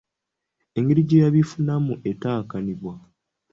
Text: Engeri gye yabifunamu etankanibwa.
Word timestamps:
Engeri 0.77 1.01
gye 1.07 1.21
yabifunamu 1.23 1.93
etankanibwa. 2.11 2.93